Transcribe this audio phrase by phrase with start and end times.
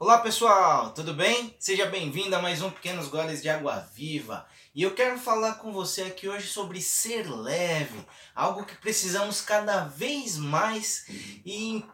[0.00, 1.56] Olá pessoal, tudo bem?
[1.58, 4.46] Seja bem-vindo a mais um Pequenos Goles de Água Viva.
[4.72, 9.86] E eu quero falar com você aqui hoje sobre ser leve, algo que precisamos cada
[9.86, 11.04] vez mais
[11.44, 11.84] e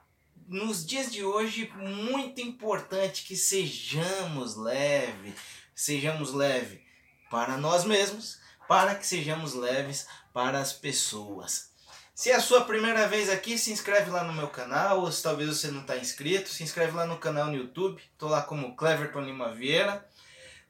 [0.47, 5.35] nos dias de hoje muito importante que sejamos leve,
[5.75, 6.85] sejamos leve
[7.31, 11.74] para nós mesmos, para que sejamos leves para as pessoas.
[12.15, 15.21] Se é a sua primeira vez aqui, se inscreve lá no meu canal, ou se
[15.21, 18.01] talvez você não está inscrito, se inscreve lá no canal no YouTube.
[18.13, 20.09] Estou lá como Cleverton Lima Vieira.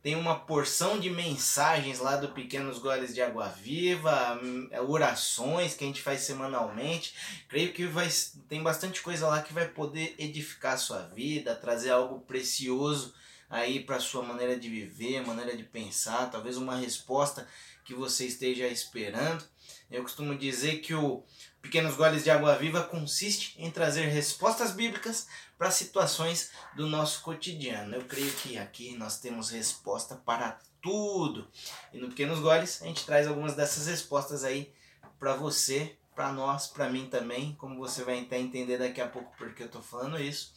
[0.02, 4.40] Tem uma porção de mensagens lá do Pequenos Goles de Água Viva,
[4.70, 7.14] é, orações que a gente faz semanalmente.
[7.46, 8.08] Creio que vai,
[8.48, 13.14] tem bastante coisa lá que vai poder edificar a sua vida, trazer algo precioso
[13.54, 17.46] aí para sua maneira de viver, maneira de pensar, talvez uma resposta
[17.84, 19.44] que você esteja esperando.
[19.88, 21.22] Eu costumo dizer que o
[21.62, 27.94] Pequenos Goles de Água Viva consiste em trazer respostas bíblicas para situações do nosso cotidiano.
[27.94, 31.48] Eu creio que aqui nós temos resposta para tudo.
[31.92, 34.72] E no Pequenos Goles a gente traz algumas dessas respostas aí
[35.16, 39.32] para você, para nós, para mim também, como você vai até entender daqui a pouco
[39.38, 40.52] porque eu estou falando isso.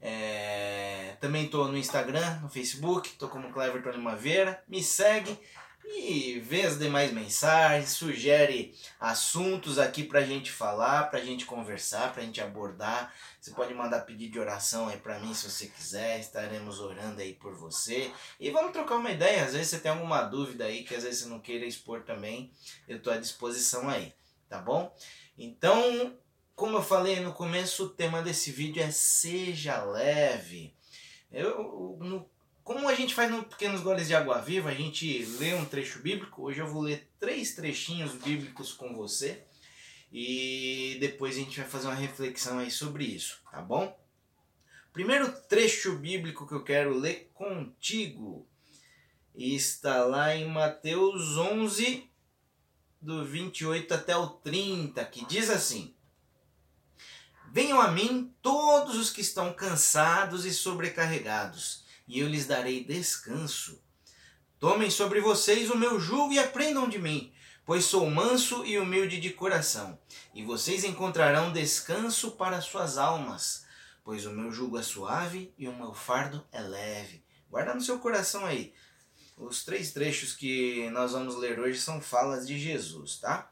[0.00, 1.16] É...
[1.20, 4.62] Também estou no Instagram, no Facebook, estou como Cleverton Limaveira.
[4.66, 5.38] Me segue
[5.84, 12.22] e vê as demais mensagens, sugere assuntos aqui pra gente falar, pra gente conversar, pra
[12.22, 13.12] gente abordar.
[13.40, 17.34] Você pode mandar pedido de oração aí pra mim se você quiser, estaremos orando aí
[17.34, 18.10] por você.
[18.38, 21.22] E vamos trocar uma ideia, às vezes você tem alguma dúvida aí que às vezes
[21.22, 22.52] você não queira expor também,
[22.86, 24.14] eu tô à disposição aí,
[24.48, 24.94] tá bom?
[25.36, 26.16] Então,
[26.60, 30.74] como eu falei no começo, o tema desse vídeo é seja leve.
[31.32, 32.28] Eu, no
[32.62, 36.00] como a gente faz no Pequenos Goles de Água Viva, a gente lê um trecho
[36.00, 36.42] bíblico.
[36.42, 39.42] Hoje eu vou ler três trechinhos bíblicos com você.
[40.12, 43.98] E depois a gente vai fazer uma reflexão aí sobre isso, tá bom?
[44.92, 48.46] Primeiro trecho bíblico que eu quero ler contigo
[49.34, 52.06] está lá em Mateus 11,
[53.00, 55.94] do 28 até o 30, que diz assim:
[57.50, 63.80] Venham a mim todos os que estão cansados e sobrecarregados e eu lhes darei descanso.
[64.58, 67.32] Tomem sobre vocês o meu jugo e aprendam de mim,
[67.64, 69.96] pois sou manso e humilde de coração,
[70.34, 73.64] e vocês encontrarão descanso para suas almas,
[74.02, 77.22] pois o meu jugo é suave e o meu fardo é leve.
[77.48, 78.74] Guarda no seu coração aí.
[79.36, 83.48] Os três trechos que nós vamos ler hoje são falas de Jesus, tá?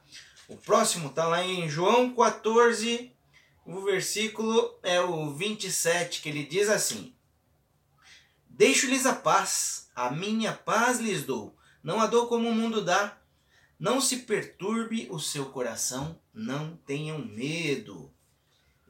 [0.48, 3.12] O próximo está lá em João 14,
[3.68, 7.14] o versículo é o 27, que ele diz assim:
[8.48, 11.54] Deixo-lhes a paz, a minha paz lhes dou.
[11.82, 13.18] Não a dou como o mundo dá.
[13.78, 18.10] Não se perturbe o seu coração, não tenham medo.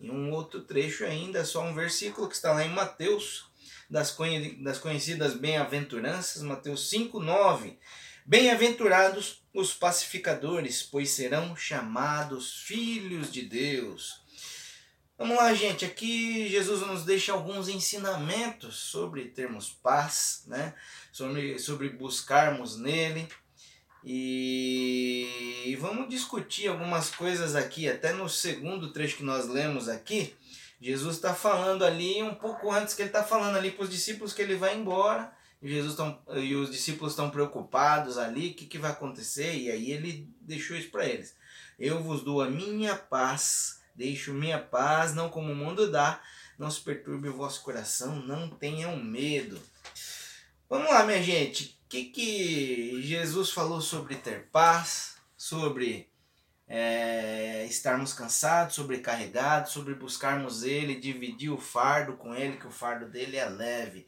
[0.00, 3.50] E um outro trecho ainda, só um versículo que está lá em Mateus,
[3.90, 4.16] das,
[4.60, 7.76] das conhecidas bem-aventuranças, Mateus 5, 9.
[8.24, 14.27] Bem-aventurados os pacificadores, pois serão chamados filhos de Deus.
[15.18, 15.84] Vamos lá, gente.
[15.84, 20.74] Aqui Jesus nos deixa alguns ensinamentos sobre termos paz, né?
[21.10, 23.26] Sobre, sobre buscarmos nele.
[24.04, 27.88] E vamos discutir algumas coisas aqui.
[27.88, 30.36] Até no segundo trecho que nós lemos aqui,
[30.80, 34.32] Jesus está falando ali um pouco antes que ele está falando ali para os discípulos
[34.32, 35.32] que ele vai embora.
[35.60, 39.52] E, Jesus tão, e os discípulos estão preocupados ali, o que, que vai acontecer?
[39.56, 41.34] E aí ele deixou isso para eles.
[41.76, 46.22] Eu vos dou a minha paz Deixo minha paz, não como o mundo dá.
[46.56, 49.60] Não se perturbe o vosso coração, não tenham medo.
[50.70, 51.76] Vamos lá, minha gente.
[51.84, 56.08] O que, que Jesus falou sobre ter paz, sobre
[56.68, 63.08] é, estarmos cansados, sobrecarregados, sobre buscarmos Ele, dividir o fardo com Ele, que o fardo
[63.08, 64.06] dele é leve.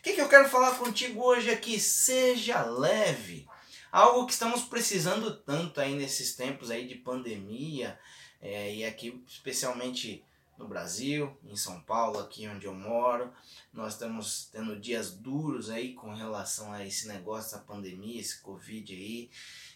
[0.00, 1.80] O que, que eu quero falar contigo hoje aqui?
[1.80, 3.48] Seja leve.
[3.90, 7.98] Algo que estamos precisando tanto aí nesses tempos aí de pandemia,
[8.40, 10.24] é, e aqui, especialmente
[10.60, 13.32] no Brasil, em São Paulo, aqui onde eu moro,
[13.72, 18.92] nós estamos tendo dias duros aí com relação a esse negócio da pandemia, esse Covid
[18.92, 19.30] aí.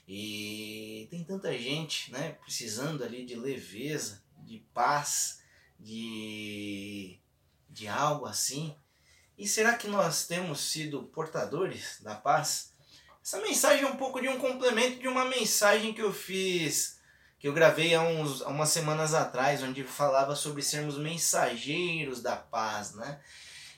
[0.06, 5.40] E tem tanta gente, né, precisando ali de leveza, de paz,
[5.80, 7.18] de,
[7.70, 8.76] de algo assim.
[9.38, 12.72] E será que nós temos sido portadores da paz?
[13.22, 16.93] Essa mensagem é um pouco de um complemento de uma mensagem que eu fiz
[17.44, 22.36] que eu gravei há, uns, há umas semanas atrás, onde falava sobre sermos mensageiros da
[22.36, 23.20] paz, né?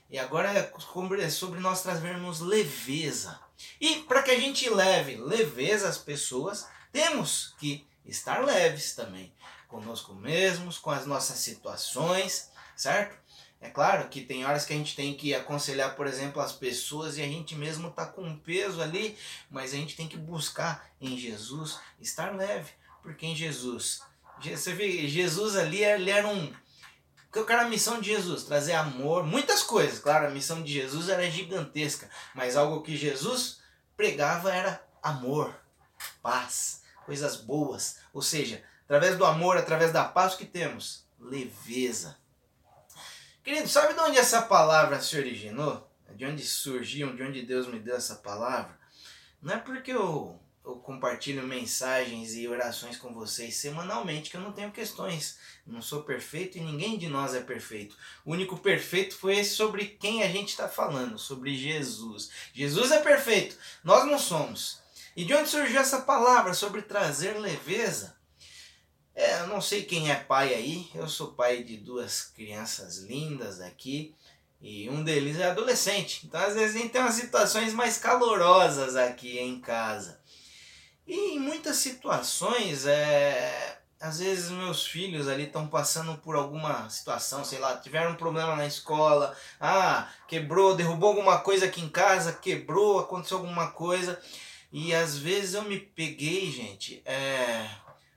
[0.09, 3.41] E agora é sobre nós trazermos leveza.
[3.81, 9.35] E para que a gente leve leveza às pessoas, temos que estar leves também.
[9.67, 13.19] Conosco mesmos, com as nossas situações, certo?
[13.61, 17.19] É claro que tem horas que a gente tem que aconselhar, por exemplo, as pessoas
[17.19, 19.19] e a gente mesmo tá com um peso ali,
[19.51, 22.71] mas a gente tem que buscar em Jesus estar leve,
[23.07, 24.01] porque em Jesus,
[24.43, 26.53] você vê, Jesus ali ele era um
[27.31, 28.45] qual era a missão de Jesus?
[28.45, 30.01] Trazer amor, muitas coisas.
[30.01, 33.61] Claro, a missão de Jesus era gigantesca, mas algo que Jesus
[33.97, 35.55] pregava era amor,
[36.21, 37.99] paz, coisas boas.
[38.13, 41.07] Ou seja, através do amor, através da paz, o que temos?
[41.21, 42.17] Leveza.
[43.45, 45.89] Querido, sabe de onde essa palavra se originou?
[46.11, 48.77] De onde surgiu, de onde Deus me deu essa palavra?
[49.41, 54.51] Não é porque eu eu compartilho mensagens e orações com vocês semanalmente, que eu não
[54.51, 55.39] tenho questões.
[55.65, 57.97] Não sou perfeito e ninguém de nós é perfeito.
[58.25, 62.31] O único perfeito foi esse sobre quem a gente está falando, sobre Jesus.
[62.53, 64.81] Jesus é perfeito, nós não somos.
[65.17, 68.17] E de onde surgiu essa palavra sobre trazer leveza?
[69.15, 73.61] É, eu não sei quem é pai aí, eu sou pai de duas crianças lindas
[73.61, 74.15] aqui.
[74.61, 76.27] E um deles é adolescente.
[76.27, 80.19] Então, às vezes, a gente tem umas situações mais calorosas aqui em casa.
[81.07, 87.45] E em muitas situações, é, às vezes meus filhos ali estão passando por alguma situação,
[87.45, 92.33] sei lá, tiveram um problema na escola, ah, quebrou, derrubou alguma coisa aqui em casa,
[92.33, 94.21] quebrou, aconteceu alguma coisa.
[94.73, 97.71] E às vezes eu me peguei, gente, é,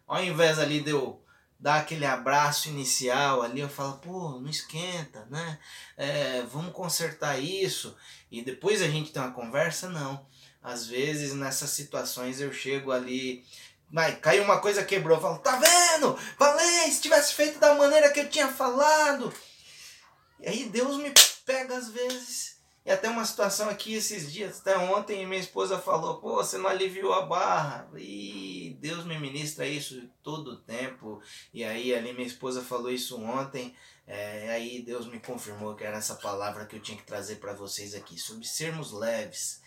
[0.08, 1.22] ao invés ali de eu
[1.60, 5.60] dar aquele abraço inicial ali, eu falo, pô, não esquenta, né?
[5.98, 7.96] É, vamos consertar isso.
[8.32, 10.28] E depois a gente tem uma conversa, não
[10.62, 13.46] às vezes nessas situações eu chego ali,
[13.92, 16.18] vai, caiu uma coisa, quebrou, eu falo, tá vendo?
[16.38, 19.34] Falei, se tivesse feito da maneira que eu tinha falado.
[20.40, 21.14] E aí Deus me
[21.46, 22.59] pega às vezes.
[22.90, 26.68] E até uma situação aqui esses dias, até ontem minha esposa falou, pô, você não
[26.68, 27.88] aliviou a barra.
[27.96, 31.22] E Deus me ministra isso todo o tempo.
[31.54, 33.76] E aí ali minha esposa falou isso ontem.
[34.08, 37.54] É, aí Deus me confirmou que era essa palavra que eu tinha que trazer para
[37.54, 39.62] vocês aqui, sobre sermos leves.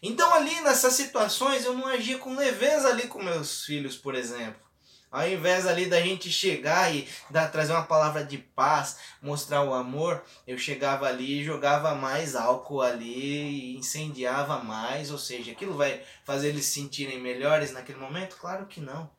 [0.00, 4.69] Então ali nessas situações eu não agia com leveza ali com meus filhos, por exemplo.
[5.10, 9.74] Ao invés ali da gente chegar e dar, trazer uma palavra de paz, mostrar o
[9.74, 15.76] amor, eu chegava ali e jogava mais álcool ali e incendiava mais, ou seja, aquilo
[15.76, 18.36] vai fazer eles se sentirem melhores naquele momento?
[18.36, 19.10] Claro que não.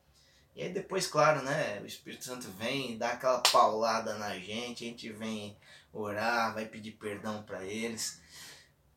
[0.56, 4.88] E aí depois, claro, né, o Espírito Santo vem, dá aquela paulada na gente, a
[4.88, 5.56] gente vem
[5.92, 8.20] orar, vai pedir perdão para eles.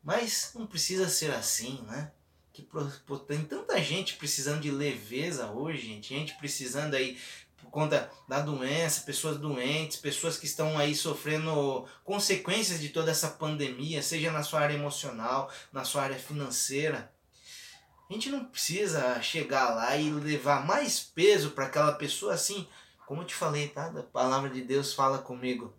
[0.02, 2.12] Mas não precisa ser assim, né?
[2.56, 7.20] Que pô, tem tanta gente precisando de leveza hoje, gente, gente precisando aí
[7.58, 13.28] por conta da doença, pessoas doentes, pessoas que estão aí sofrendo consequências de toda essa
[13.28, 17.12] pandemia, seja na sua área emocional, na sua área financeira.
[18.10, 22.66] A gente não precisa chegar lá e levar mais peso para aquela pessoa assim,
[23.06, 23.88] como eu te falei, tá?
[23.88, 25.74] A palavra de Deus fala comigo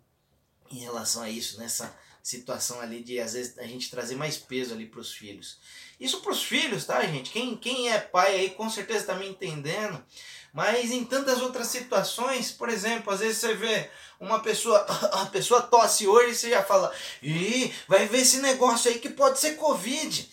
[0.69, 1.97] em relação a isso, nessa
[2.27, 5.59] situação ali de às vezes a gente trazer mais peso ali para os filhos.
[5.97, 7.31] Isso para os filhos, tá, gente?
[7.31, 10.03] Quem, quem é pai aí com certeza está me entendendo.
[10.51, 13.89] Mas em tantas outras situações, por exemplo, às vezes você vê
[14.19, 14.79] uma pessoa,
[15.21, 16.93] a pessoa tosse hoje e você já fala,
[17.23, 20.29] ih, vai ver esse negócio aí que pode ser Covid.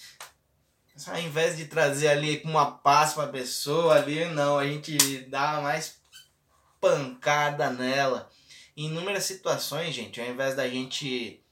[1.06, 4.96] Ao invés de trazer ali uma paz para a pessoa ali, não, a gente
[5.28, 5.96] dá mais
[6.80, 8.28] pancada nela.
[8.76, 11.43] Em inúmeras situações, gente, ao invés da gente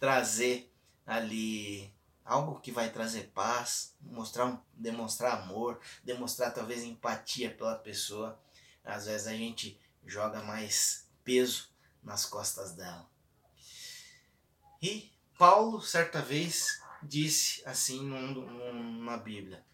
[0.00, 0.72] trazer
[1.06, 8.40] ali algo que vai trazer paz, mostrar demonstrar amor, demonstrar talvez empatia pela pessoa.
[8.84, 11.68] Às vezes a gente joga mais peso
[12.02, 13.08] nas costas dela.
[14.82, 19.64] E Paulo, certa vez, disse assim num, Bíblia,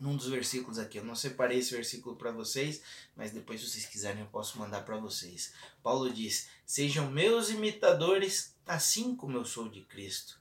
[0.00, 0.98] num dos versículos aqui.
[0.98, 2.82] Eu não separei esse versículo para vocês,
[3.14, 5.52] mas depois, se vocês quiserem, eu posso mandar para vocês.
[5.82, 10.40] Paulo diz: Sejam meus imitadores, assim como eu sou de Cristo.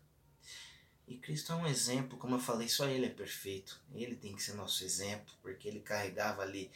[1.08, 3.82] E Cristo é um exemplo, como eu falei, só Ele é perfeito.
[3.94, 6.72] Ele tem que ser nosso exemplo, porque Ele carregava ali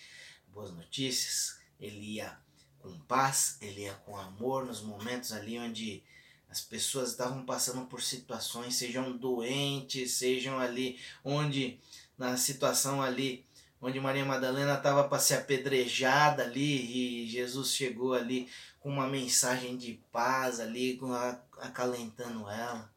[0.48, 2.36] boas notícias, Ele ia
[2.80, 6.04] com paz, Ele ia com amor nos momentos ali onde
[6.50, 11.80] as pessoas estavam passando por situações, sejam doentes, sejam ali onde
[12.18, 13.46] na situação ali
[13.84, 18.50] onde Maria Madalena estava para ser apedrejada ali e Jesus chegou ali
[18.80, 20.98] com uma mensagem de paz ali,
[21.60, 22.90] acalentando ela.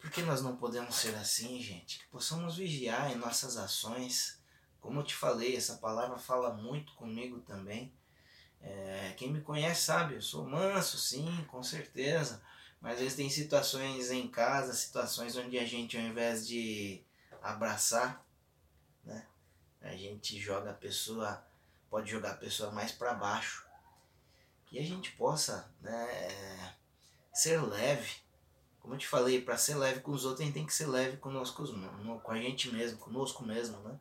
[0.00, 2.00] Por que nós não podemos ser assim, gente?
[2.00, 4.40] Que possamos vigiar em nossas ações.
[4.80, 7.92] Como eu te falei, essa palavra fala muito comigo também.
[8.60, 12.42] É, quem me conhece sabe, eu sou manso, sim, com certeza.
[12.80, 17.04] Mas às vezes tem situações em casa, situações onde a gente, ao invés de
[17.40, 18.26] abraçar,
[19.04, 19.26] né?
[19.82, 21.44] A gente joga a pessoa,
[21.90, 23.66] pode jogar a pessoa mais para baixo.
[24.66, 26.76] Que a gente possa, né,
[27.32, 28.16] ser leve.
[28.80, 30.86] Como eu te falei, para ser leve com os outros, a gente tem que ser
[30.86, 31.64] leve conosco,
[32.22, 33.98] com a gente mesmo, conosco mesmo, né?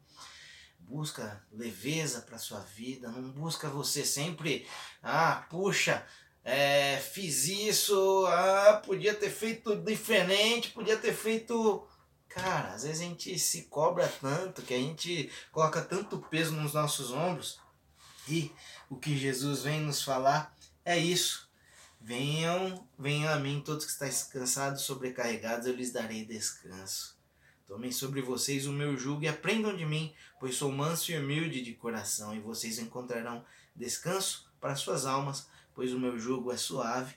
[0.79, 4.67] Busca leveza para sua vida, não busca você sempre,
[5.03, 6.05] ah, puxa,
[6.43, 11.87] é, fiz isso, ah, podia ter feito diferente, podia ter feito.
[12.33, 16.73] Cara, às vezes a gente se cobra tanto, que a gente coloca tanto peso nos
[16.73, 17.59] nossos ombros,
[18.27, 18.51] e
[18.89, 21.49] o que Jesus vem nos falar é isso.
[21.99, 27.19] Venham, venham a mim todos que estáis cansados, sobrecarregados, eu lhes darei descanso.
[27.67, 31.61] Tomem sobre vocês o meu jugo e aprendam de mim, pois sou manso e humilde
[31.61, 33.45] de coração, e vocês encontrarão
[33.75, 37.15] descanso para suas almas, pois o meu jugo é suave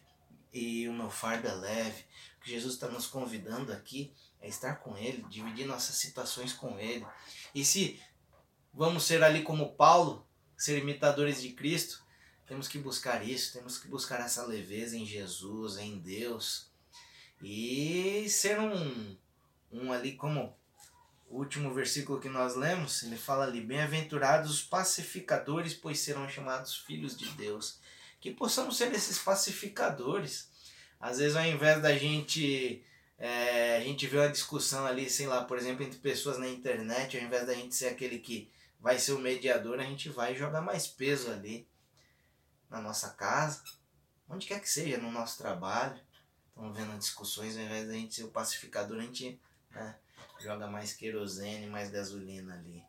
[0.52, 2.04] e o meu fardo é leve.
[2.38, 4.12] O que Jesus está nos convidando aqui
[4.44, 7.04] é estar com Ele, dividir nossas situações com Ele.
[7.54, 7.98] E se
[8.74, 12.04] vamos ser ali como Paulo, ser imitadores de Cristo,
[12.46, 16.70] temos que buscar isso, temos que buscar essa leveza em Jesus, em Deus.
[17.42, 19.16] E ser um,
[19.72, 20.54] um ali como
[21.26, 26.76] o último versículo que nós lemos, ele fala ali: Bem-aventurados os pacificadores, pois serão chamados
[26.76, 27.80] filhos de Deus.
[28.20, 30.50] Que possamos ser esses pacificadores.
[31.00, 32.84] Às vezes, ao invés da gente.
[33.18, 37.16] É, a gente vê uma discussão ali, sei lá, por exemplo, entre pessoas na internet,
[37.16, 40.60] ao invés da gente ser aquele que vai ser o mediador, a gente vai jogar
[40.60, 41.66] mais peso ali
[42.68, 43.62] na nossa casa,
[44.28, 45.98] onde quer que seja, no nosso trabalho.
[46.48, 49.40] Estamos vendo discussões, ao invés da gente ser o pacificador, a gente
[49.70, 49.96] né,
[50.40, 52.84] joga mais querosene, mais gasolina ali.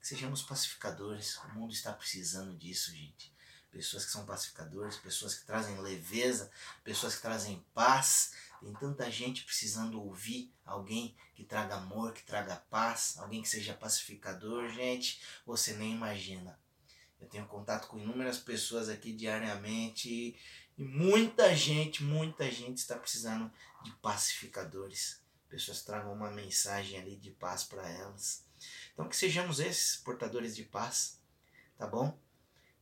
[0.00, 1.36] Que sejamos pacificadores.
[1.36, 3.32] O mundo está precisando disso, gente.
[3.70, 6.50] Pessoas que são pacificadores, pessoas que trazem leveza,
[6.82, 8.32] pessoas que trazem paz.
[8.60, 13.74] Tem tanta gente precisando ouvir alguém que traga amor, que traga paz, alguém que seja
[13.74, 15.20] pacificador, gente.
[15.46, 16.58] Você nem imagina.
[17.20, 20.36] Eu tenho contato com inúmeras pessoas aqui diariamente e,
[20.76, 23.50] muita gente, muita gente está precisando
[23.82, 25.20] de pacificadores.
[25.48, 28.44] Pessoas tragam uma mensagem ali de paz para elas.
[28.92, 31.20] Então que sejamos esses portadores de paz,
[31.76, 32.18] tá bom?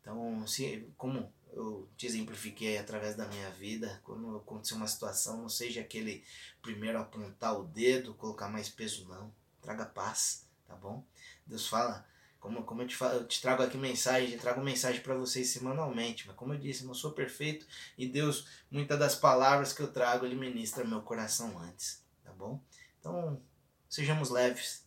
[0.06, 5.48] Então, se como eu te exemplifiquei através da minha vida, quando acontecer uma situação, não
[5.48, 6.22] seja aquele
[6.62, 9.34] primeiro apontar o dedo, colocar mais peso, não.
[9.60, 11.04] Traga paz, tá bom?
[11.44, 12.06] Deus fala
[12.38, 15.48] como, como eu, te falo, eu te trago aqui mensagem, eu trago mensagem para vocês
[15.48, 17.66] semanalmente, mas como eu disse, eu não sou perfeito
[17.98, 22.62] e Deus, muitas das palavras que eu trago, Ele ministra meu coração antes, tá bom?
[23.00, 23.42] Então,
[23.88, 24.84] sejamos leves,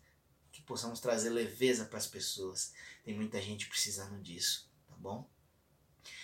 [0.50, 2.74] que possamos trazer leveza para as pessoas.
[3.04, 4.69] Tem muita gente precisando disso,
[5.00, 5.28] bom?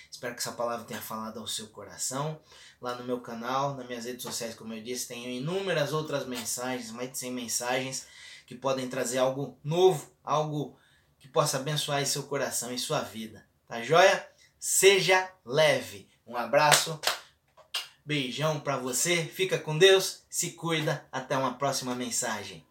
[0.10, 2.39] Espero que essa palavra tenha falado ao seu coração.
[2.79, 6.91] Lá no meu canal, nas minhas redes sociais, como eu disse, tenho inúmeras outras mensagens,
[6.91, 8.08] mais de 100 mensagens
[8.46, 10.77] que podem trazer algo novo, algo
[11.20, 13.46] que possa abençoar seu coração e sua vida.
[13.67, 14.27] Tá joia?
[14.60, 16.08] Seja leve.
[16.25, 17.00] Um abraço,
[18.05, 22.65] beijão para você, fica com Deus, se cuida, até uma próxima mensagem.